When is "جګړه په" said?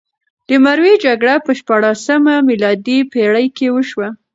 1.05-1.51